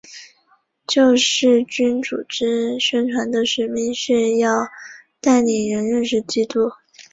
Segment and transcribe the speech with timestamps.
[0.87, 4.67] 救世军组织宣传的使命是要
[5.21, 6.71] 带领人认识基督。